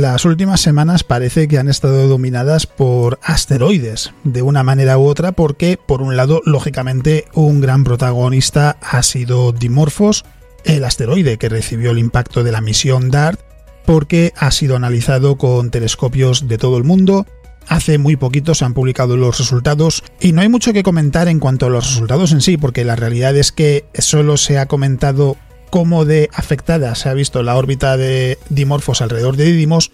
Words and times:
Las 0.00 0.24
últimas 0.24 0.60
semanas 0.60 1.02
parece 1.02 1.48
que 1.48 1.58
han 1.58 1.68
estado 1.68 2.06
dominadas 2.06 2.68
por 2.68 3.18
asteroides, 3.20 4.12
de 4.22 4.42
una 4.42 4.62
manera 4.62 4.96
u 4.96 5.04
otra, 5.04 5.32
porque, 5.32 5.76
por 5.76 6.02
un 6.02 6.16
lado, 6.16 6.40
lógicamente, 6.44 7.24
un 7.34 7.60
gran 7.60 7.82
protagonista 7.82 8.76
ha 8.80 9.02
sido 9.02 9.50
Dimorphos, 9.50 10.24
el 10.64 10.84
asteroide 10.84 11.36
que 11.36 11.48
recibió 11.48 11.90
el 11.90 11.98
impacto 11.98 12.44
de 12.44 12.52
la 12.52 12.60
misión 12.60 13.10
DART, 13.10 13.40
porque 13.84 14.32
ha 14.36 14.52
sido 14.52 14.76
analizado 14.76 15.36
con 15.36 15.72
telescopios 15.72 16.46
de 16.46 16.58
todo 16.58 16.78
el 16.78 16.84
mundo. 16.84 17.26
Hace 17.66 17.98
muy 17.98 18.14
poquito 18.14 18.54
se 18.54 18.64
han 18.64 18.74
publicado 18.74 19.16
los 19.16 19.36
resultados 19.36 20.04
y 20.20 20.30
no 20.30 20.42
hay 20.42 20.48
mucho 20.48 20.72
que 20.72 20.84
comentar 20.84 21.26
en 21.26 21.40
cuanto 21.40 21.66
a 21.66 21.70
los 21.70 21.88
resultados 21.88 22.30
en 22.30 22.40
sí, 22.40 22.56
porque 22.56 22.84
la 22.84 22.94
realidad 22.94 23.36
es 23.36 23.50
que 23.50 23.84
solo 23.94 24.36
se 24.36 24.58
ha 24.58 24.66
comentado 24.66 25.36
cómo 25.70 26.04
de 26.04 26.28
afectada 26.32 26.94
se 26.94 27.08
ha 27.08 27.14
visto 27.14 27.42
la 27.42 27.56
órbita 27.56 27.96
de 27.96 28.38
Dimorphos 28.48 29.00
alrededor 29.00 29.36
de 29.36 29.44
Didymos, 29.44 29.90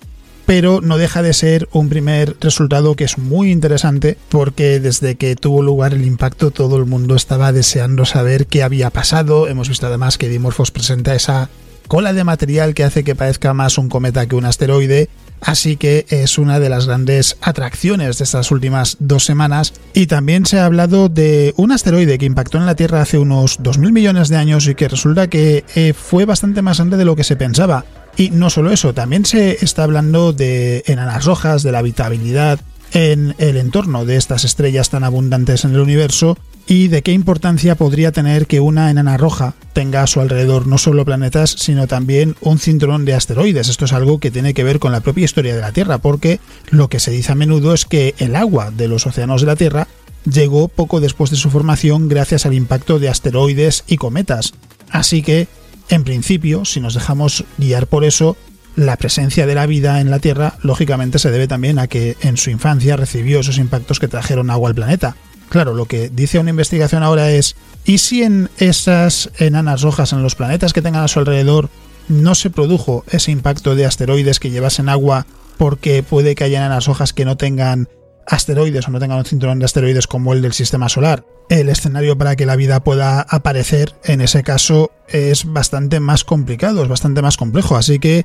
pero 0.47 0.81
no 0.81 0.99
deja 0.99 1.23
de 1.23 1.33
ser 1.33 1.69
un 1.73 1.89
primer 1.89 2.37
resultado 2.41 2.97
que 2.97 3.05
es 3.05 3.19
muy 3.19 3.51
interesante 3.51 4.19
porque 4.29 4.81
desde 4.81 5.15
que 5.17 5.37
tuvo 5.37 5.63
lugar 5.63 5.95
el 5.95 6.05
impacto 6.05 6.51
todo 6.51 6.77
el 6.77 6.85
mundo 6.85 7.15
estaba 7.15 7.53
deseando 7.53 8.05
saber 8.05 8.47
qué 8.47 8.63
había 8.63 8.91
pasado. 8.91 9.49
Hemos 9.49 9.69
visto 9.69 9.87
además 9.87 10.19
que 10.19 10.29
Dimorphos 10.29 10.71
presenta 10.71 11.15
esa 11.15 11.49
cola 11.87 12.13
de 12.13 12.25
material 12.25 12.75
que 12.75 12.85
hace 12.85 13.05
que 13.05 13.15
parezca 13.15 13.55
más 13.55 13.79
un 13.79 13.89
cometa 13.89 14.27
que 14.27 14.37
un 14.37 14.45
asteroide, 14.45 15.09
así 15.41 15.77
que 15.77 16.07
es 16.09 16.39
una 16.39 16.61
de 16.61 16.69
las 16.69 16.87
grandes 16.87 17.37
atracciones 17.41 18.19
de 18.19 18.25
estas 18.25 18.51
últimas 18.51 18.97
dos 19.01 19.25
semanas. 19.25 19.75
Y 19.93 20.07
también 20.07 20.47
se 20.47 20.59
ha 20.59 20.67
hablado 20.67 21.09
de 21.09 21.55
un 21.57 21.73
asteroide 21.73 22.19
que 22.19 22.27
impactó 22.27 22.59
en 22.59 22.67
la 22.67 22.77
Tierra 22.77 23.03
hace 23.03 23.19
unos 23.19 23.61
2.000 23.61 23.93
millones 23.93 24.29
de 24.29 24.37
años 24.37 24.67
y 24.67 24.75
que 24.75 24.89
resulta 24.89 25.29
que 25.29 25.65
eh, 25.75 25.93
fue 25.93 26.25
bastante 26.25 26.63
más 26.63 26.79
grande 26.79 26.97
de 26.97 27.05
lo 27.05 27.17
que 27.17 27.25
se 27.25 27.37
pensaba. 27.37 27.85
Y 28.17 28.31
no 28.31 28.49
solo 28.49 28.71
eso, 28.71 28.95
también 28.95 29.25
se 29.25 29.65
está 29.65 29.83
hablando 29.83 30.33
de 30.33 30.85
enanas 30.87 31.25
rojas, 31.25 31.63
de 31.63 31.73
la 31.73 31.81
habitabilidad 31.81 32.61
en 32.93 33.35
el 33.39 33.57
entorno 33.57 34.05
de 34.05 34.17
estas 34.17 34.45
estrellas 34.45 34.91
tan 34.91 35.05
abundantes 35.05 35.65
en 35.65 35.75
el 35.75 35.81
universo 35.81 36.37
y 36.67 36.89
de 36.89 37.03
qué 37.03 37.13
importancia 37.13 37.75
podría 37.75 38.13
tener 38.13 38.47
que 38.47 38.61
una 38.61 38.91
enana 38.91 39.17
roja 39.17 39.55
tenga 39.73 40.03
a 40.03 40.07
su 40.07 40.21
alrededor 40.21 40.67
no 40.67 40.79
solo 40.79 41.05
planetas, 41.05 41.51
sino 41.51 41.87
también 41.87 42.37
un 42.41 42.59
cinturón 42.59 43.05
de 43.05 43.15
asteroides. 43.15 43.69
Esto 43.69 43.85
es 43.85 43.93
algo 43.93 44.19
que 44.19 44.31
tiene 44.31 44.55
que 44.55 44.65
ver 44.65 44.79
con 44.79 44.93
la 44.93 45.01
propia 45.01 45.25
historia 45.25 45.55
de 45.55 45.61
la 45.61 45.73
Tierra, 45.73 45.99
porque 45.99 46.41
lo 46.71 46.89
que 46.89 47.01
se 47.01 47.11
dice 47.11 47.33
a 47.33 47.35
menudo 47.35 47.75
es 47.75 47.85
que 47.85 48.15
el 48.19 48.37
agua 48.37 48.71
de 48.71 48.89
los 48.89 49.07
océanos 49.07 49.43
de 49.43 49.47
la 49.47 49.57
Tierra 49.57 49.89
llegó 50.25 50.69
poco 50.69 51.01
después 51.01 51.31
de 51.31 51.37
su 51.37 51.51
formación 51.51 52.09
gracias 52.09 52.47
al 52.47 52.55
impacto 52.55 52.99
de 52.99 53.09
asteroides 53.09 53.85
y 53.87 53.97
cometas. 53.97 54.55
Así 54.91 55.23
que, 55.23 55.49
en 55.89 56.05
principio, 56.05 56.65
si 56.65 56.81
nos 56.81 56.95
dejamos 56.95 57.45
guiar 57.59 57.87
por 57.87 58.05
eso, 58.05 58.37
la 58.77 58.97
presencia 58.97 59.47
de 59.47 59.55
la 59.55 59.67
vida 59.67 60.01
en 60.01 60.11
la 60.11 60.19
Tierra 60.19 60.55
lógicamente 60.63 61.19
se 61.19 61.31
debe 61.31 61.49
también 61.49 61.79
a 61.79 61.87
que 61.87 62.17
en 62.21 62.37
su 62.37 62.51
infancia 62.51 62.97
recibió 62.97 63.41
esos 63.41 63.59
impactos 63.59 64.01
que 64.01 64.09
trajeron 64.09 64.51
agua 64.51 64.69
al 64.69 64.75
planeta. 64.75 65.17
Claro, 65.49 65.75
lo 65.75 65.87
que 65.87 66.09
dice 66.09 66.39
una 66.39 66.51
investigación 66.51 67.03
ahora 67.03 67.31
es, 67.31 67.55
¿y 67.85 67.99
si 67.99 68.23
en 68.23 68.51
esas 68.59 69.31
enanas 69.39 69.83
rojas, 69.83 70.13
en 70.13 70.23
los 70.23 70.35
planetas 70.35 70.73
que 70.73 70.83
tengan 70.83 71.05
a 71.05 71.09
su 71.09 71.21
alrededor, 71.21 71.71
no 72.09 72.35
se 72.35 72.51
produjo 72.51 73.05
ese 73.11 73.31
impacto 73.31 73.75
de 73.75 73.87
asteroides 73.87 74.41
que 74.41 74.51
llevasen 74.51 74.89
agua 74.89 75.27
porque 75.57 76.03
puede 76.03 76.35
que 76.35 76.45
haya 76.45 76.59
enanas 76.59 76.87
rojas 76.87 77.13
que 77.13 77.25
no 77.25 77.37
tengan 77.37 77.89
asteroides 78.27 78.89
o 78.89 78.91
no 78.91 78.99
tengan 78.99 79.19
un 79.19 79.25
cinturón 79.25 79.59
de 79.59 79.67
asteroides 79.67 80.07
como 80.07 80.33
el 80.33 80.43
del 80.43 80.53
sistema 80.53 80.89
solar? 80.89 81.25
El 81.51 81.69
escenario 81.69 82.17
para 82.17 82.37
que 82.37 82.47
la 82.47 82.57
vida 82.57 82.83
pueda 82.83 83.21
aparecer 83.21 83.95
en 84.05 84.21
ese 84.21 84.43
caso 84.43 84.91
es 85.09 85.45
bastante 85.45 86.01
más 86.01 86.25
complicado, 86.25 86.83
es 86.83 86.89
bastante 86.89 87.23
más 87.23 87.37
complejo, 87.37 87.77
así 87.77 87.99
que 87.99 88.25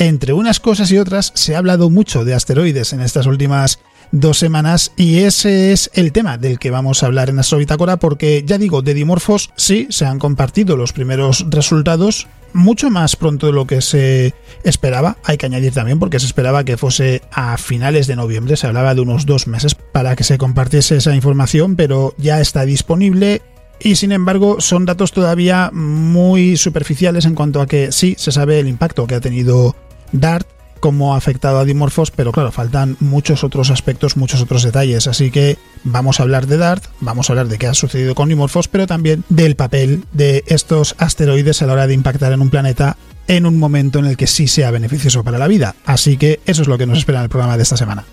entre 0.00 0.32
unas 0.32 0.60
cosas 0.60 0.90
y 0.90 0.98
otras 0.98 1.30
se 1.34 1.54
ha 1.54 1.58
hablado 1.58 1.90
mucho 1.90 2.24
de 2.24 2.34
asteroides 2.34 2.94
en 2.94 3.02
estas 3.02 3.26
últimas 3.26 3.80
dos 4.12 4.38
semanas 4.38 4.92
y 4.96 5.18
ese 5.20 5.72
es 5.72 5.90
el 5.92 6.10
tema 6.10 6.38
del 6.38 6.58
que 6.58 6.70
vamos 6.70 7.02
a 7.02 7.06
hablar 7.06 7.28
en 7.28 7.38
Astrobitácora 7.38 7.98
porque 7.98 8.42
ya 8.46 8.56
digo, 8.56 8.80
de 8.80 8.94
Dimorphos 8.94 9.50
sí 9.56 9.86
se 9.90 10.06
han 10.06 10.18
compartido 10.18 10.76
los 10.76 10.94
primeros 10.94 11.46
resultados. 11.50 12.26
Mucho 12.52 12.90
más 12.90 13.14
pronto 13.14 13.46
de 13.46 13.52
lo 13.52 13.66
que 13.66 13.80
se 13.82 14.34
esperaba, 14.64 15.18
hay 15.22 15.36
que 15.36 15.46
añadir 15.46 15.72
también 15.72 16.00
porque 16.00 16.18
se 16.18 16.26
esperaba 16.26 16.64
que 16.64 16.78
fuese 16.78 17.22
a 17.30 17.58
finales 17.58 18.06
de 18.06 18.16
noviembre, 18.16 18.56
se 18.56 18.66
hablaba 18.66 18.94
de 18.94 19.02
unos 19.02 19.26
dos 19.26 19.46
meses 19.46 19.76
para 19.76 20.16
que 20.16 20.24
se 20.24 20.38
compartiese 20.38 20.96
esa 20.96 21.14
información, 21.14 21.76
pero 21.76 22.14
ya 22.16 22.40
está 22.40 22.64
disponible. 22.64 23.42
Y 23.78 23.96
sin 23.96 24.12
embargo 24.12 24.60
son 24.60 24.86
datos 24.86 25.12
todavía 25.12 25.70
muy 25.72 26.56
superficiales 26.56 27.24
en 27.26 27.34
cuanto 27.34 27.60
a 27.60 27.66
que 27.66 27.92
sí 27.92 28.16
se 28.18 28.32
sabe 28.32 28.58
el 28.58 28.66
impacto 28.66 29.06
que 29.06 29.14
ha 29.14 29.20
tenido 29.20 29.76
DART 30.12 30.46
cómo 30.80 31.14
ha 31.14 31.18
afectado 31.18 31.58
a 31.58 31.64
Dimorphos, 31.64 32.10
pero 32.10 32.32
claro, 32.32 32.50
faltan 32.50 32.96
muchos 33.00 33.44
otros 33.44 33.70
aspectos, 33.70 34.16
muchos 34.16 34.40
otros 34.40 34.62
detalles, 34.64 35.06
así 35.06 35.30
que 35.30 35.58
vamos 35.84 36.18
a 36.18 36.24
hablar 36.24 36.46
de 36.46 36.56
DART, 36.56 36.84
vamos 37.00 37.28
a 37.28 37.34
hablar 37.34 37.48
de 37.48 37.58
qué 37.58 37.66
ha 37.66 37.74
sucedido 37.74 38.14
con 38.14 38.30
Dimorphos, 38.30 38.66
pero 38.66 38.86
también 38.86 39.22
del 39.28 39.56
papel 39.56 40.04
de 40.12 40.42
estos 40.46 40.96
asteroides 40.98 41.62
a 41.62 41.66
la 41.66 41.74
hora 41.74 41.86
de 41.86 41.94
impactar 41.94 42.32
en 42.32 42.40
un 42.40 42.50
planeta 42.50 42.96
en 43.28 43.46
un 43.46 43.58
momento 43.58 44.00
en 44.00 44.06
el 44.06 44.16
que 44.16 44.26
sí 44.26 44.48
sea 44.48 44.72
beneficioso 44.72 45.22
para 45.22 45.38
la 45.38 45.46
vida. 45.46 45.76
Así 45.84 46.16
que 46.16 46.40
eso 46.46 46.62
es 46.62 46.68
lo 46.68 46.78
que 46.78 46.86
nos 46.86 46.98
espera 46.98 47.18
en 47.18 47.24
el 47.24 47.30
programa 47.30 47.56
de 47.56 47.62
esta 47.62 47.76
semana. 47.76 48.04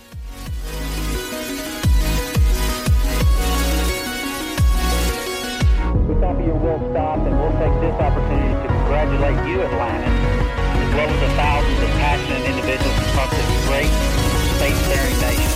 passionate 11.86 12.46
individuals 12.50 12.98
who 12.98 13.06
talk 13.14 13.30
this 13.30 13.68
great 13.68 13.92
space-faring 14.58 15.20
nation. 15.22 15.47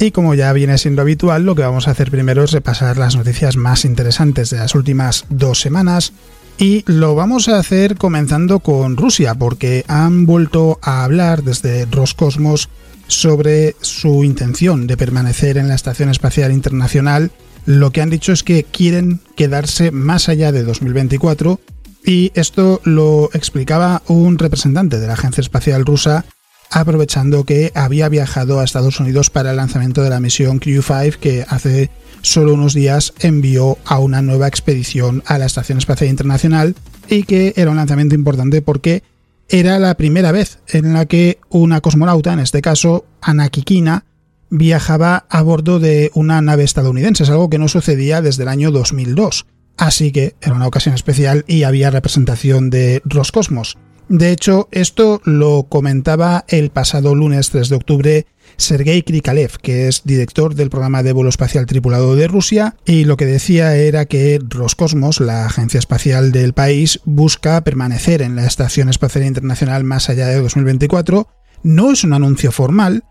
Y 0.00 0.12
como 0.12 0.34
ya 0.34 0.50
viene 0.54 0.78
siendo 0.78 1.02
habitual, 1.02 1.44
lo 1.44 1.54
que 1.54 1.60
vamos 1.60 1.86
a 1.86 1.90
hacer 1.90 2.10
primero 2.10 2.42
es 2.42 2.52
repasar 2.52 2.96
las 2.96 3.16
noticias 3.16 3.58
más 3.58 3.84
interesantes 3.84 4.48
de 4.48 4.56
las 4.56 4.74
últimas 4.74 5.26
dos 5.28 5.60
semanas. 5.60 6.14
Y 6.56 6.84
lo 6.90 7.14
vamos 7.14 7.50
a 7.50 7.58
hacer 7.58 7.96
comenzando 7.96 8.60
con 8.60 8.96
Rusia, 8.96 9.34
porque 9.34 9.84
han 9.88 10.24
vuelto 10.24 10.78
a 10.80 11.04
hablar 11.04 11.42
desde 11.42 11.84
Roscosmos 11.84 12.70
sobre 13.08 13.76
su 13.82 14.24
intención 14.24 14.86
de 14.86 14.96
permanecer 14.96 15.58
en 15.58 15.68
la 15.68 15.74
Estación 15.74 16.08
Espacial 16.08 16.50
Internacional. 16.50 17.30
Lo 17.66 17.90
que 17.90 18.00
han 18.00 18.08
dicho 18.08 18.32
es 18.32 18.42
que 18.42 18.64
quieren 18.64 19.20
quedarse 19.36 19.90
más 19.90 20.30
allá 20.30 20.50
de 20.50 20.62
2024 20.62 21.60
y 22.06 22.32
esto 22.34 22.80
lo 22.84 23.28
explicaba 23.34 24.02
un 24.06 24.38
representante 24.38 24.98
de 24.98 25.06
la 25.06 25.12
Agencia 25.12 25.42
Espacial 25.42 25.84
Rusa 25.84 26.24
aprovechando 26.70 27.44
que 27.44 27.72
había 27.74 28.08
viajado 28.08 28.60
a 28.60 28.64
Estados 28.64 29.00
Unidos 29.00 29.30
para 29.30 29.50
el 29.50 29.56
lanzamiento 29.56 30.02
de 30.02 30.10
la 30.10 30.20
misión 30.20 30.58
Crew 30.58 30.82
5 30.82 31.18
que 31.20 31.44
hace 31.48 31.90
solo 32.22 32.54
unos 32.54 32.74
días 32.74 33.12
envió 33.20 33.78
a 33.84 33.98
una 33.98 34.22
nueva 34.22 34.46
expedición 34.46 35.22
a 35.26 35.38
la 35.38 35.46
Estación 35.46 35.78
Espacial 35.78 36.10
Internacional 36.10 36.74
y 37.08 37.24
que 37.24 37.54
era 37.56 37.70
un 37.70 37.76
lanzamiento 37.76 38.14
importante 38.14 38.62
porque 38.62 39.02
era 39.48 39.78
la 39.80 39.96
primera 39.96 40.30
vez 40.30 40.58
en 40.68 40.92
la 40.92 41.06
que 41.06 41.38
una 41.48 41.80
cosmonauta, 41.80 42.32
en 42.32 42.38
este 42.38 42.62
caso 42.62 43.04
Ana 43.20 43.48
Kikina, 43.48 44.04
viajaba 44.48 45.26
a 45.28 45.42
bordo 45.42 45.80
de 45.80 46.10
una 46.14 46.40
nave 46.40 46.64
estadounidense, 46.64 47.24
es 47.24 47.30
algo 47.30 47.50
que 47.50 47.58
no 47.58 47.68
sucedía 47.68 48.22
desde 48.22 48.44
el 48.44 48.48
año 48.48 48.70
2002. 48.70 49.46
Así 49.76 50.12
que 50.12 50.34
era 50.40 50.54
una 50.54 50.66
ocasión 50.66 50.94
especial 50.94 51.44
y 51.48 51.62
había 51.62 51.90
representación 51.90 52.70
de 52.70 53.00
Roscosmos. 53.04 53.78
De 54.10 54.32
hecho, 54.32 54.66
esto 54.72 55.22
lo 55.24 55.68
comentaba 55.68 56.44
el 56.48 56.70
pasado 56.70 57.14
lunes 57.14 57.50
3 57.50 57.68
de 57.68 57.76
octubre 57.76 58.26
Sergei 58.56 59.04
Krikalev, 59.04 59.58
que 59.62 59.86
es 59.86 60.02
director 60.02 60.56
del 60.56 60.68
programa 60.68 61.04
de 61.04 61.12
vuelo 61.12 61.30
espacial 61.30 61.64
tripulado 61.66 62.16
de 62.16 62.26
Rusia, 62.26 62.74
y 62.84 63.04
lo 63.04 63.16
que 63.16 63.24
decía 63.24 63.76
era 63.76 64.06
que 64.06 64.40
Roscosmos, 64.42 65.20
la 65.20 65.46
agencia 65.46 65.78
espacial 65.78 66.32
del 66.32 66.54
país, 66.54 66.98
busca 67.04 67.62
permanecer 67.62 68.20
en 68.20 68.34
la 68.34 68.46
Estación 68.46 68.88
Espacial 68.88 69.26
Internacional 69.26 69.84
más 69.84 70.10
allá 70.10 70.26
de 70.26 70.40
2024. 70.40 71.28
No 71.62 71.92
es 71.92 72.02
un 72.02 72.12
anuncio 72.12 72.50
formal, 72.50 73.04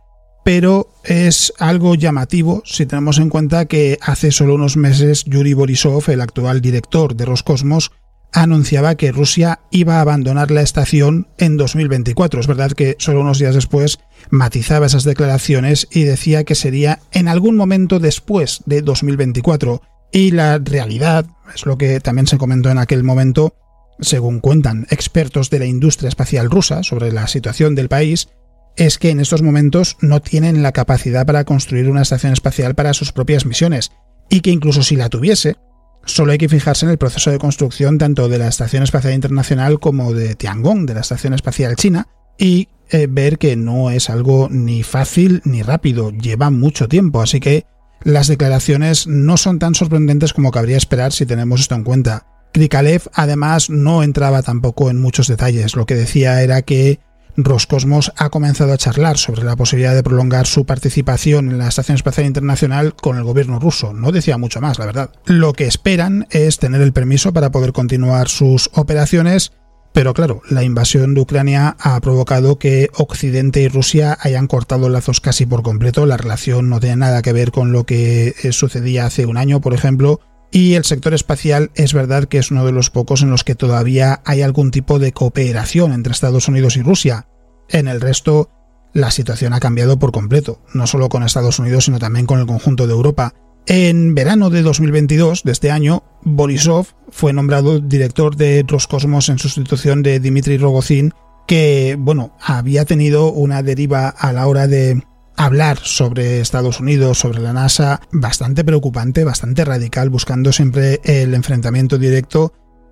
pero 0.43 0.91
es 1.05 1.53
algo 1.59 1.95
llamativo 1.95 2.61
si 2.65 2.85
tenemos 2.85 3.19
en 3.19 3.29
cuenta 3.29 3.67
que 3.67 3.97
hace 4.01 4.31
solo 4.31 4.55
unos 4.55 4.75
meses 4.75 5.23
Yuri 5.23 5.53
Borisov, 5.53 6.09
el 6.09 6.19
actual 6.19 6.59
director 6.59 7.15
de 7.15 7.23
Roscosmos, 7.23 7.91
anunciaba 8.31 8.95
que 8.95 9.11
Rusia 9.11 9.59
iba 9.71 9.97
a 9.97 10.01
abandonar 10.01 10.51
la 10.51 10.61
estación 10.61 11.27
en 11.37 11.57
2024. 11.57 12.39
Es 12.39 12.47
verdad 12.47 12.71
que 12.71 12.95
solo 12.99 13.21
unos 13.21 13.39
días 13.39 13.55
después 13.55 13.99
matizaba 14.29 14.85
esas 14.85 15.03
declaraciones 15.03 15.87
y 15.91 16.03
decía 16.03 16.43
que 16.43 16.55
sería 16.55 16.99
en 17.11 17.27
algún 17.27 17.55
momento 17.55 17.99
después 17.99 18.61
de 18.65 18.81
2024. 18.81 19.81
Y 20.11 20.31
la 20.31 20.57
realidad, 20.57 21.25
es 21.53 21.65
lo 21.65 21.77
que 21.77 21.99
también 21.99 22.27
se 22.27 22.37
comentó 22.37 22.69
en 22.69 22.79
aquel 22.79 23.03
momento, 23.03 23.55
según 23.99 24.39
cuentan 24.39 24.87
expertos 24.89 25.49
de 25.49 25.59
la 25.59 25.65
industria 25.65 26.09
espacial 26.09 26.49
rusa 26.49 26.83
sobre 26.83 27.11
la 27.11 27.27
situación 27.27 27.75
del 27.75 27.89
país, 27.89 28.29
es 28.75 28.97
que 28.97 29.09
en 29.09 29.19
estos 29.19 29.41
momentos 29.41 29.97
no 30.01 30.21
tienen 30.21 30.63
la 30.63 30.71
capacidad 30.71 31.25
para 31.25 31.43
construir 31.43 31.89
una 31.89 32.01
estación 32.01 32.33
espacial 32.33 32.75
para 32.75 32.93
sus 32.93 33.11
propias 33.11 33.45
misiones, 33.45 33.91
y 34.29 34.41
que 34.41 34.51
incluso 34.51 34.83
si 34.83 34.95
la 34.95 35.09
tuviese, 35.09 35.57
solo 36.05 36.31
hay 36.31 36.37
que 36.37 36.49
fijarse 36.49 36.85
en 36.85 36.91
el 36.91 36.97
proceso 36.97 37.31
de 37.31 37.39
construcción 37.39 37.97
tanto 37.97 38.27
de 38.29 38.37
la 38.37 38.47
Estación 38.47 38.83
Espacial 38.83 39.13
Internacional 39.13 39.79
como 39.79 40.13
de 40.13 40.35
Tiangong, 40.35 40.85
de 40.85 40.93
la 40.93 41.01
Estación 41.01 41.33
Espacial 41.33 41.75
China, 41.75 42.07
y 42.37 42.69
eh, 42.89 43.07
ver 43.09 43.37
que 43.37 43.55
no 43.55 43.91
es 43.91 44.09
algo 44.09 44.47
ni 44.49 44.83
fácil 44.83 45.41
ni 45.45 45.61
rápido, 45.61 46.11
lleva 46.11 46.49
mucho 46.49 46.87
tiempo, 46.87 47.21
así 47.21 47.39
que 47.39 47.65
las 48.03 48.27
declaraciones 48.27 49.07
no 49.07 49.37
son 49.37 49.59
tan 49.59 49.75
sorprendentes 49.75 50.33
como 50.33 50.51
cabría 50.51 50.77
esperar 50.77 51.11
si 51.11 51.25
tenemos 51.25 51.61
esto 51.61 51.75
en 51.75 51.83
cuenta. 51.83 52.25
Krikalev 52.53 53.03
además 53.13 53.69
no 53.69 54.01
entraba 54.01 54.41
tampoco 54.41 54.89
en 54.89 54.99
muchos 54.99 55.27
detalles, 55.27 55.75
lo 55.75 55.85
que 55.85 55.95
decía 55.95 56.41
era 56.41 56.61
que 56.61 56.99
Roscosmos 57.43 58.11
ha 58.17 58.29
comenzado 58.29 58.73
a 58.73 58.77
charlar 58.77 59.17
sobre 59.17 59.43
la 59.43 59.55
posibilidad 59.55 59.95
de 59.95 60.03
prolongar 60.03 60.47
su 60.47 60.65
participación 60.65 61.49
en 61.49 61.57
la 61.57 61.67
Estación 61.67 61.95
Espacial 61.95 62.25
Internacional 62.25 62.95
con 62.95 63.17
el 63.17 63.23
gobierno 63.23 63.59
ruso. 63.59 63.93
No 63.93 64.11
decía 64.11 64.37
mucho 64.37 64.61
más, 64.61 64.79
la 64.79 64.85
verdad. 64.85 65.11
Lo 65.25 65.53
que 65.53 65.65
esperan 65.67 66.27
es 66.29 66.59
tener 66.59 66.81
el 66.81 66.93
permiso 66.93 67.33
para 67.33 67.51
poder 67.51 67.73
continuar 67.73 68.29
sus 68.29 68.69
operaciones, 68.73 69.51
pero 69.93 70.13
claro, 70.13 70.41
la 70.49 70.63
invasión 70.63 71.13
de 71.13 71.21
Ucrania 71.21 71.75
ha 71.79 71.99
provocado 71.99 72.59
que 72.59 72.89
Occidente 72.95 73.61
y 73.61 73.67
Rusia 73.67 74.17
hayan 74.21 74.47
cortado 74.47 74.87
lazos 74.89 75.19
casi 75.19 75.45
por 75.45 75.63
completo. 75.63 76.05
La 76.05 76.17
relación 76.17 76.69
no 76.69 76.79
tiene 76.79 76.97
nada 76.97 77.21
que 77.21 77.33
ver 77.33 77.51
con 77.51 77.71
lo 77.71 77.85
que 77.85 78.35
eh, 78.43 78.51
sucedía 78.51 79.05
hace 79.05 79.25
un 79.25 79.37
año, 79.37 79.61
por 79.61 79.73
ejemplo. 79.73 80.21
Y 80.51 80.73
el 80.73 80.83
sector 80.83 81.13
espacial 81.13 81.71
es 81.75 81.93
verdad 81.93 82.25
que 82.25 82.39
es 82.39 82.49
uno 82.51 82.65
de 82.65 82.71
los 82.71 82.89
pocos 82.89 83.21
en 83.21 83.29
los 83.29 83.43
que 83.43 83.55
todavía 83.55 84.21
hay 84.25 84.41
algún 84.41 84.71
tipo 84.71 84.97
de 84.97 85.11
cooperación 85.11 85.93
entre 85.93 86.11
Estados 86.11 86.47
Unidos 86.47 86.75
y 86.75 86.81
Rusia. 86.81 87.27
En 87.69 87.87
el 87.87 88.01
resto, 88.01 88.49
la 88.93 89.11
situación 89.11 89.53
ha 89.53 89.59
cambiado 89.59 89.99
por 89.99 90.11
completo, 90.11 90.61
no 90.73 90.87
solo 90.87 91.09
con 91.09 91.23
Estados 91.23 91.59
Unidos, 91.59 91.85
sino 91.85 91.99
también 91.99 92.25
con 92.25 92.39
el 92.39 92.47
conjunto 92.47 92.87
de 92.87 92.93
Europa. 92.93 93.33
En 93.67 94.15
verano 94.15 94.49
de 94.49 94.63
2022, 94.63 95.43
de 95.43 95.51
este 95.51 95.69
año, 95.69 96.03
Borisov 96.23 96.87
fue 97.11 97.33
nombrado 97.33 97.79
director 97.79 98.35
de 98.35 98.65
Roscosmos 98.67 99.29
en 99.29 99.37
sustitución 99.37 100.01
de 100.01 100.19
Dmitry 100.19 100.57
Rogozin, 100.57 101.13
que, 101.45 101.95
bueno, 101.99 102.35
había 102.41 102.85
tenido 102.85 103.31
una 103.31 103.61
deriva 103.61 104.09
a 104.09 104.33
la 104.33 104.47
hora 104.47 104.67
de 104.67 105.03
hablar 105.39 105.79
sobre 105.81 106.41
Estados 106.41 106.81
Unidos, 106.81 107.17
sobre 107.17 107.39
la 107.39 107.53
NASA, 107.53 108.01
bastante 108.11 108.65
preocupante, 108.65 109.23
bastante 109.23 109.63
radical, 109.63 110.09
buscando 110.09 110.51
siempre 110.51 110.99
el 111.05 111.33
enfrentamiento 111.33 111.97
directo 111.97 112.51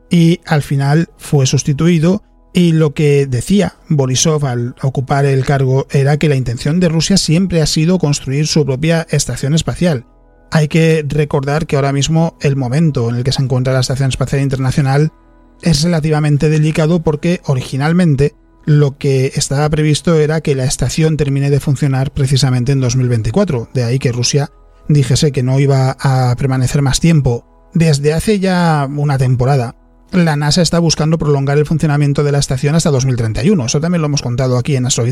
y 0.10 0.40
al 0.46 0.62
final 0.62 1.10
fue 1.18 1.46
sustituido 1.46 2.24
y 2.54 2.72
lo 2.72 2.94
que 2.94 3.28
decía 3.28 3.76
Borisov 3.90 4.46
al 4.46 4.76
ocupar 4.82 5.26
el 5.26 5.44
cargo 5.44 5.88
era 5.92 6.16
que 6.16 6.30
la 6.30 6.38
intención 6.38 6.80
de 6.80 6.88
Rusia 6.88 7.18
siempre 7.18 7.62
ha 7.62 7.66
sido 7.66 8.00
construir 8.00 8.48
su 8.48 8.66
propia 8.66 9.06
estación 9.10 9.54
espacial. 9.54 10.06
Hay 10.50 10.70
que 10.70 11.06
recordar 11.06 11.68
que 11.68 11.76
ahora 11.76 11.92
mismo 11.92 12.38
el 12.40 12.56
momento 12.56 13.10
en 13.10 13.18
el 13.18 13.26
que 13.26 13.34
se 13.34 13.44
encuentra 13.44 13.74
la 13.74 13.82
Estación 13.82 14.08
Espacial 14.08 14.42
Internacional 14.42 15.12
es 15.62 15.84
relativamente 15.84 16.50
delicado 16.50 17.04
porque 17.04 17.42
originalmente 17.46 18.36
lo 18.68 18.98
que 18.98 19.32
estaba 19.36 19.70
previsto 19.70 20.20
era 20.20 20.42
que 20.42 20.54
la 20.54 20.66
estación 20.66 21.16
termine 21.16 21.50
de 21.50 21.62
funcionar 21.62 22.12
precisamente 22.12 22.74
en 22.74 22.82
2024, 22.82 23.70
de 23.74 23.84
ahí 23.86 23.98
que 23.98 24.12
Rusia 24.12 24.52
dijese 24.90 25.32
que 25.32 25.42
no 25.42 25.58
iba 25.60 25.96
a 26.00 26.36
permanecer 26.38 26.82
más 26.82 27.00
tiempo. 27.00 27.70
Desde 27.74 28.14
hace 28.14 28.40
ya 28.40 28.86
una 28.94 29.18
temporada, 29.18 29.76
la 30.12 30.36
NASA 30.36 30.62
está 30.62 30.80
buscando 30.80 31.18
prolongar 31.18 31.58
el 31.58 31.66
funcionamiento 31.66 32.26
de 32.26 32.34
la 32.34 32.40
estación 32.40 32.76
hasta 32.76 32.92
2031, 32.92 33.66
eso 33.66 33.80
también 33.80 34.02
lo 34.02 34.08
hemos 34.08 34.22
contado 34.22 34.58
aquí 34.58 34.76
en 34.76 34.86
Astro 34.86 35.06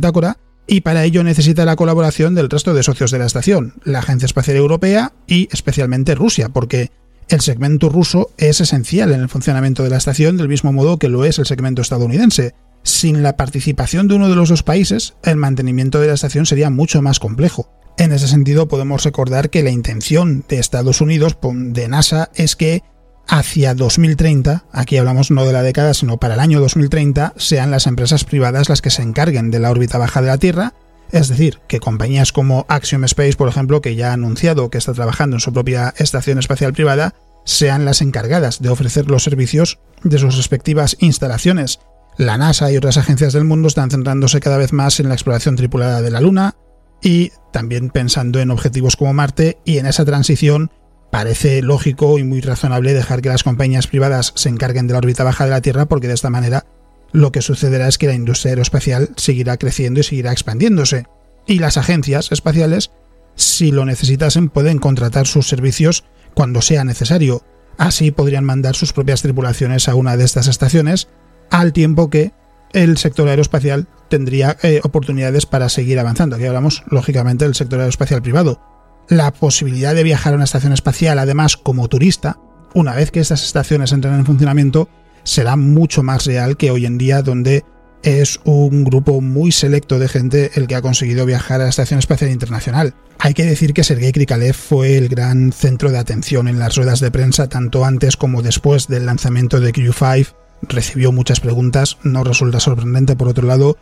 y 0.68 0.81
para 0.81 1.06
ello 1.06 1.24
necesita 1.24 1.63
la 1.63 1.78
colaboración 1.78 2.36
del 2.36 2.50
resto 2.50 2.74
de 2.74 2.84
socios 2.84 3.12
de 3.12 3.19
la 3.19 3.25
estación, 3.25 3.75
la 3.86 4.00
Agencia 4.00 4.25
Espacial 4.25 4.58
Europea 4.58 5.13
y 5.28 5.48
especialmente 5.51 6.16
Rusia, 6.16 6.50
porque 6.50 6.92
el 7.30 7.40
segmento 7.40 7.88
ruso 7.88 8.31
es 8.38 8.60
esencial 8.60 9.13
en 9.13 9.22
el 9.22 9.30
funcionamiento 9.30 9.84
de 9.84 9.92
la 9.92 9.98
estación 9.98 10.36
del 10.36 10.50
mismo 10.50 10.74
modo 10.74 10.98
que 10.98 11.08
lo 11.08 11.24
es 11.24 11.40
el 11.40 11.46
segmento 11.46 11.81
estadounidense. 11.81 12.54
Sin 12.86 13.24
la 13.24 13.36
participación 13.36 14.08
de 14.08 14.14
uno 14.14 14.30
de 14.30 14.36
los 14.36 14.50
dos 14.50 14.62
países, 14.62 15.16
el 15.24 15.38
mantenimiento 15.38 16.00
de 16.00 16.06
la 16.06 16.14
estación 16.14 16.46
sería 16.46 16.70
mucho 16.70 17.02
más 17.02 17.20
complejo. 17.20 17.68
En 17.98 18.14
ese 18.14 18.28
sentido, 18.28 18.68
podemos 18.68 19.04
recordar 19.04 19.50
que 19.50 19.64
la 19.64 19.72
intención 19.72 20.46
de 20.48 20.60
Estados 20.60 21.02
Unidos, 21.02 21.36
de 21.42 21.88
NASA, 21.88 22.30
es 22.36 22.56
que 22.56 22.84
hacia 23.28 23.74
2030, 23.74 24.65
aquí 24.72 24.98
hablamos 24.98 25.32
no 25.32 25.46
de 25.46 25.54
la 25.54 25.63
década, 25.63 25.96
sino 25.96 26.20
para 26.20 26.36
el 26.36 26.39
año 26.39 26.60
2030, 26.60 27.34
sean 27.38 27.72
las 27.72 27.88
empresas 27.88 28.24
privadas 28.24 28.70
las 28.70 28.84
que 28.84 28.92
se 28.92 29.01
encarguen 29.01 29.50
de 29.50 29.60
la 29.60 29.72
órbita 29.72 29.98
baja 29.98 30.22
de 30.22 30.27
la 30.27 30.38
Tierra, 30.38 30.75
es 31.12 31.27
decir, 31.27 31.62
que 31.68 31.80
compañías 31.80 32.32
como 32.32 32.68
Axiom 32.70 33.04
Space, 33.06 33.36
por 33.36 33.50
ejemplo, 33.50 33.82
que 33.82 33.96
ya 33.96 34.12
ha 34.12 34.13
anunciado 34.13 34.70
que 34.70 34.77
está 34.77 34.94
trabajando 34.94 35.38
en 35.38 35.42
su 35.42 35.51
propia 35.51 35.96
estación 35.98 36.38
espacial 36.38 36.74
privada, 36.74 37.15
sean 37.46 37.84
las 37.84 38.01
encargadas 38.01 38.62
de 38.62 38.70
ofrecer 38.70 39.10
los 39.10 39.24
servicios 39.24 39.80
de 40.04 40.20
sus 40.20 40.38
respectivas 40.38 40.98
instalaciones, 41.00 41.80
la 42.17 42.38
NASA 42.38 42.72
y 42.72 42.77
otras 42.77 42.98
agencias 42.98 43.34
del 43.34 43.43
mundo 43.43 43.67
están 43.67 43.91
centrándose 43.91 44.39
cada 44.39 44.57
vez 44.57 44.74
más 44.74 45.00
en 45.00 45.10
la 45.10 45.15
exploración 45.15 45.55
tripulada 45.55 46.01
de 46.01 46.12
la 46.12 46.22
Luna 46.22 46.55
y 47.01 47.31
también 47.51 47.89
pensando 47.89 48.39
en 48.39 48.51
objetivos 48.51 48.95
como 48.95 49.13
Marte 49.13 49.57
y 49.65 49.77
en 49.77 49.86
esa 49.86 50.05
transición 50.05 50.72
parece 51.12 51.62
lógico 51.62 52.17
y 52.17 52.24
muy 52.24 52.41
razonable 52.41 52.93
dejar 52.93 53.22
que 53.22 53.29
las 53.29 53.43
compañías 53.43 53.88
privadas 53.88 54.34
se 54.36 54.50
encarguen 54.50 54.88
de 54.88 54.93
la 54.93 55.00
órbita 55.00 55.24
baja 55.24 55.45
de 55.45 55.51
la 55.51 55.62
Tierra 55.62 55.86
porque 55.86 56.07
de 56.07 56.13
esta 56.13 56.29
manera 56.29 56.65
lo 57.12 57.31
que 57.31 57.41
sucederá 57.41 57.88
es 57.88 57.98
que 57.98 58.07
la 58.07 58.13
industria 58.13 58.51
aeroespacial 58.51 59.12
seguirá 59.15 59.57
creciendo 59.57 60.00
y 60.01 60.03
seguirá 60.03 60.31
expandiéndose. 60.34 61.05
Y 61.48 61.60
las 61.60 61.77
agencias 61.77 62.31
espaciales, 62.31 62.91
si 63.36 63.72
lo 63.72 63.86
necesitasen, 63.86 64.50
pueden 64.50 64.79
contratar 64.79 65.25
sus 65.25 65.48
servicios 65.48 66.03
cuando 66.34 66.62
sea 66.62 66.84
necesario. 66.84 67.43
Así 67.77 68.12
podrían 68.12 68.43
mandar 68.43 68.75
sus 68.75 68.91
propias 68.91 69.22
tripulaciones 69.22 69.88
a 69.88 69.95
una 69.95 70.17
de 70.17 70.25
estas 70.25 70.48
estaciones 70.48 71.07
al 71.50 71.74
tiempo 71.74 72.10
que 72.10 72.34
el 72.74 72.98
sector 72.98 73.28
aeroespacial 73.28 73.88
tendría 74.10 74.58
eh, 74.62 74.82
oportunidades 74.84 75.46
para 75.46 75.70
seguir 75.70 76.00
avanzando. 76.00 76.36
Aquí 76.36 76.46
hablamos, 76.46 76.84
lógicamente, 76.90 77.46
del 77.46 77.56
sector 77.56 77.80
aeroespacial 77.80 78.22
privado. 78.22 78.62
La 79.08 79.32
posibilidad 79.32 79.96
de 79.96 80.04
viajar 80.04 80.34
a 80.34 80.36
una 80.36 80.46
estación 80.46 80.74
espacial, 80.74 81.20
además, 81.20 81.58
como 81.58 81.88
turista, 81.88 82.38
una 82.74 82.94
vez 82.94 83.12
que 83.12 83.20
estas 83.20 83.44
estaciones 83.44 83.92
entren 83.92 84.16
en 84.16 84.25
funcionamiento, 84.25 84.90
será 85.24 85.56
mucho 85.56 86.04
más 86.04 86.25
real 86.25 86.58
que 86.58 86.72
hoy 86.72 86.86
en 86.86 86.98
día, 86.98 87.22
donde 87.22 87.64
es 88.04 88.40
un 88.44 88.84
grupo 88.84 89.22
muy 89.22 89.52
selecto 89.52 89.98
de 89.98 90.08
gente 90.08 90.52
el 90.56 90.68
que 90.68 90.75
ha 90.75 90.82
conseguido 90.82 91.25
viajar 91.25 91.62
a 91.62 91.64
la 91.64 91.70
Estación 91.70 92.00
Espacial 92.00 92.30
Internacional. 92.30 92.94
Hay 93.18 93.34
que 93.34 93.46
decir 93.46 93.74
que 93.74 93.84
Sergei 93.84 94.12
Krikalev 94.12 94.54
fue 94.54 94.98
el 94.98 95.08
gran 95.08 95.52
centro 95.52 95.90
de 95.92 95.98
atención 95.98 96.48
en 96.48 96.60
las 96.60 96.75
ruedas 96.75 97.00
de 97.00 97.10
prensa 97.10 97.48
tanto 97.48 97.84
antes 97.84 98.18
como 98.18 98.44
después 98.44 98.88
del 98.88 99.08
lanzamiento 99.08 99.60
de 99.60 99.72
Crew 99.72 99.94
5 99.94 100.45
recibió 100.62 101.12
muchas 101.12 101.40
preguntas, 101.40 101.98
no 102.04 102.24
resulta 102.24 102.60
sorprendente 102.60 103.16
por 103.16 103.28
otro 103.28 103.48
lado, 103.48 103.78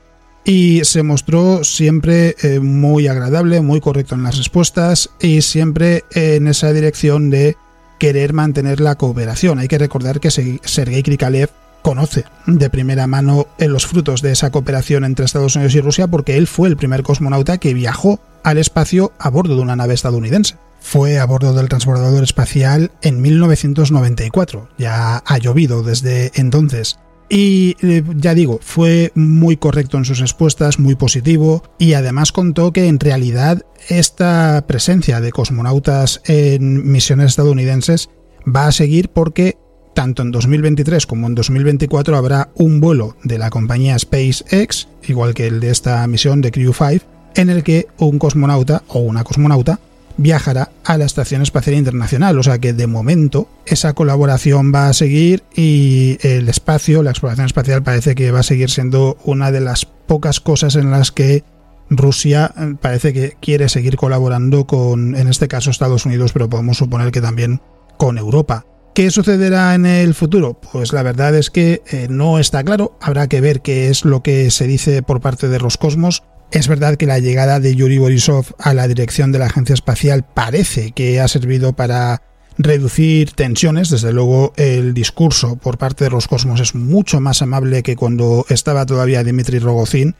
y 0.45 0.83
se 0.83 1.03
mostró 1.03 1.63
siempre 1.63 2.35
eh, 2.41 2.59
muy 2.59 3.07
agradable, 3.07 3.61
muy 3.61 3.79
correcto 3.79 4.15
en 4.15 4.23
las 4.23 4.37
respuestas 4.37 5.09
y 5.19 5.41
siempre 5.41 6.03
en 6.11 6.47
esa 6.47 6.73
dirección 6.73 7.29
de 7.29 7.55
querer 7.97 8.33
mantener 8.33 8.81
la 8.81 8.95
cooperación. 8.95 9.59
Hay 9.59 9.67
que 9.67 9.77
recordar 9.77 10.19
que 10.19 10.31
Sergei 10.31 11.03
Krikalev 11.03 11.49
conoce 11.81 12.25
de 12.47 12.69
primera 12.69 13.07
mano 13.07 13.47
los 13.59 13.85
frutos 13.85 14.21
de 14.21 14.31
esa 14.31 14.51
cooperación 14.51 15.03
entre 15.05 15.25
Estados 15.25 15.55
Unidos 15.55 15.75
y 15.75 15.81
Rusia 15.81 16.07
porque 16.07 16.37
él 16.37 16.47
fue 16.47 16.69
el 16.69 16.77
primer 16.77 17.03
cosmonauta 17.03 17.57
que 17.57 17.73
viajó 17.73 18.19
al 18.43 18.57
espacio 18.57 19.13
a 19.19 19.29
bordo 19.29 19.55
de 19.55 19.61
una 19.61 19.75
nave 19.75 19.93
estadounidense. 19.93 20.55
Fue 20.83 21.17
a 21.17 21.25
bordo 21.25 21.53
del 21.53 21.69
transbordador 21.69 22.23
espacial 22.23 22.91
en 23.01 23.21
1994. 23.21 24.69
Ya 24.77 25.23
ha 25.25 25.37
llovido 25.39 25.81
desde 25.81 26.31
entonces. 26.35 26.99
Y 27.29 27.77
eh, 27.81 28.03
ya 28.17 28.35
digo, 28.35 28.59
fue 28.61 29.11
muy 29.15 29.57
correcto 29.57 29.97
en 29.97 30.05
sus 30.05 30.19
respuestas, 30.19 30.77
muy 30.79 30.93
positivo 30.95 31.63
y 31.79 31.93
además 31.93 32.33
contó 32.33 32.73
que 32.73 32.87
en 32.87 32.99
realidad 32.99 33.65
esta 33.87 34.65
presencia 34.67 35.21
de 35.21 35.31
cosmonautas 35.31 36.21
en 36.25 36.91
misiones 36.91 37.27
estadounidenses 37.27 38.09
va 38.45 38.67
a 38.67 38.71
seguir 38.73 39.09
porque 39.09 39.57
tanto 39.95 40.21
en 40.21 40.31
2023 40.31 41.07
como 41.07 41.27
en 41.27 41.33
2024 41.33 42.17
habrá 42.17 42.49
un 42.55 42.81
vuelo 42.81 43.15
de 43.23 43.37
la 43.37 43.49
compañía 43.49 43.97
SpaceX, 43.97 44.89
igual 45.07 45.33
que 45.33 45.47
el 45.47 45.61
de 45.61 45.71
esta 45.71 46.05
misión 46.07 46.41
de 46.41 46.51
Crew 46.51 46.73
5, 46.73 47.05
en 47.35 47.49
el 47.49 47.63
que 47.63 47.87
un 47.97 48.19
cosmonauta 48.19 48.83
o 48.89 48.99
una 48.99 49.23
cosmonauta 49.23 49.79
viajará 50.17 50.71
a 50.83 50.97
la 50.97 51.05
Estación 51.05 51.41
Espacial 51.41 51.75
Internacional. 51.75 52.37
O 52.37 52.43
sea 52.43 52.59
que 52.59 52.73
de 52.73 52.87
momento 52.87 53.47
esa 53.65 53.93
colaboración 53.93 54.73
va 54.73 54.89
a 54.89 54.93
seguir 54.93 55.43
y 55.55 56.17
el 56.21 56.49
espacio, 56.49 57.03
la 57.03 57.11
exploración 57.11 57.45
espacial 57.45 57.83
parece 57.83 58.15
que 58.15 58.31
va 58.31 58.39
a 58.39 58.43
seguir 58.43 58.69
siendo 58.69 59.17
una 59.23 59.51
de 59.51 59.61
las 59.61 59.85
pocas 59.85 60.39
cosas 60.39 60.75
en 60.75 60.91
las 60.91 61.11
que 61.11 61.43
Rusia 61.89 62.53
eh, 62.57 62.75
parece 62.79 63.13
que 63.13 63.37
quiere 63.39 63.69
seguir 63.69 63.97
colaborando 63.97 64.65
con, 64.65 65.15
en 65.15 65.27
este 65.27 65.47
caso, 65.47 65.69
Estados 65.69 66.05
Unidos, 66.05 66.33
pero 66.33 66.49
podemos 66.49 66.77
suponer 66.77 67.11
que 67.11 67.21
también 67.21 67.61
con 67.97 68.17
Europa. 68.17 68.65
¿Qué 68.93 69.09
sucederá 69.09 69.73
en 69.73 69.87
el 69.87 70.13
futuro? 70.13 70.53
Pues 70.71 70.93
la 70.93 71.01
verdad 71.01 71.33
es 71.35 71.49
que 71.49 71.81
eh, 71.91 72.07
no 72.09 72.37
está 72.37 72.63
claro, 72.63 72.95
habrá 73.01 73.27
que 73.27 73.41
ver 73.41 73.61
qué 73.61 73.89
es 73.89 74.05
lo 74.05 74.21
que 74.21 74.51
se 74.51 74.67
dice 74.67 75.01
por 75.01 75.19
parte 75.19 75.49
de 75.49 75.57
Roscosmos 75.57 76.23
es 76.53 76.67
verdad 76.67 76.97
que 76.97 77.07
la 77.07 77.17
llegada 77.17 77.59
de 77.59 77.75
Yuri 77.75 77.97
Borisov 77.97 78.45
a 78.59 78.75
la 78.75 78.87
dirección 78.87 79.31
de 79.31 79.39
la 79.39 79.47
agencia 79.47 79.73
espacial 79.73 80.23
parece 80.23 80.91
que 80.91 81.19
ha 81.19 81.27
servido 81.27 81.73
para 81.73 82.21
reducir 82.59 83.31
tensiones. 83.31 83.89
Desde 83.89 84.13
luego, 84.13 84.53
el 84.55 84.93
discurso 84.93 85.55
por 85.55 85.79
parte 85.79 86.03
de 86.03 86.11
los 86.11 86.27
Cosmos 86.27 86.59
es 86.59 86.75
mucho 86.75 87.19
más 87.19 87.41
amable 87.41 87.81
que 87.81 87.95
cuando 87.95 88.45
estaba 88.49 88.85
todavía 88.85 89.23
Dmitry 89.23 89.57
Rogozin, 89.57 90.15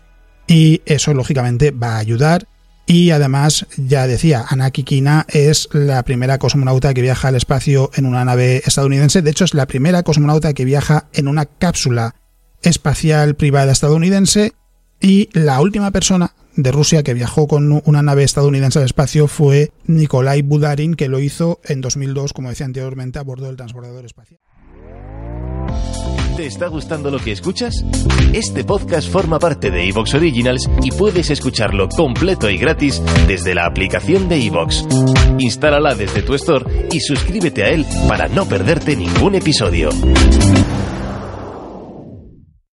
y 0.48 0.82
eso 0.88 1.14
lógicamente 1.14 1.70
va 1.70 1.96
a 1.96 2.00
ayudar. 2.00 2.48
Y 2.88 3.12
además, 3.12 3.68
ya 3.78 4.08
decía, 4.08 4.44
Anaki 4.50 4.84
Kina 4.84 5.28
es 5.30 5.70
la 5.72 6.04
primera 6.04 6.40
cosmonauta 6.40 6.96
que 6.96 7.04
viaja 7.04 7.28
al 7.28 7.36
espacio 7.36 7.92
en 7.94 8.08
una 8.08 8.26
nave 8.26 8.64
estadounidense. 8.66 9.22
De 9.22 9.30
hecho, 9.30 9.46
es 9.46 9.54
la 9.54 9.68
primera 9.68 10.02
cosmonauta 10.02 10.54
que 10.54 10.66
viaja 10.66 11.06
en 11.14 11.28
una 11.28 11.46
cápsula 11.46 12.16
espacial 12.64 13.36
privada 13.36 13.72
estadounidense 13.72 14.54
y 15.04 15.30
la 15.34 15.62
última 15.62 15.92
persona 15.92 16.34
de 16.56 16.72
Rusia 16.72 17.04
que 17.04 17.14
viajó 17.14 17.48
con 17.48 17.82
una 17.86 18.02
nave 18.02 18.24
estadounidense 18.24 18.80
al 18.80 18.86
espacio 18.86 19.28
fue 19.28 19.72
Nikolai 19.86 20.42
Budarin, 20.42 20.96
que 20.96 21.10
lo 21.10 21.20
hizo 21.20 21.60
en 21.66 21.82
2002, 21.82 22.32
como 22.32 22.50
decía 22.50 22.66
anteriormente, 22.66 23.20
a 23.20 23.24
bordo 23.24 23.48
del 23.48 23.58
transbordador 23.58 24.06
espacial. 24.06 24.40
¿Te 26.38 26.48
está 26.48 26.68
gustando 26.68 27.12
lo 27.12 27.20
que 27.20 27.32
escuchas? 27.32 27.86
Este 28.34 28.64
podcast 28.64 29.08
forma 29.10 29.38
parte 29.38 29.70
de 29.70 29.88
Evox 29.90 30.16
Originals 30.16 30.68
y 30.82 30.92
puedes 30.92 31.30
escucharlo 31.30 31.90
completo 31.90 32.50
y 32.50 32.58
gratis 32.58 33.02
desde 33.28 33.54
la 33.54 33.66
aplicación 33.66 34.30
de 34.30 34.44
Evox. 34.44 34.88
Instálala 35.38 35.94
desde 35.94 36.24
tu 36.24 36.34
store 36.34 36.88
y 36.92 37.02
suscríbete 37.02 37.64
a 37.64 37.70
él 37.70 37.86
para 38.08 38.30
no 38.30 38.48
perderte 38.48 38.96
ningún 38.96 39.36
episodio. 39.36 39.90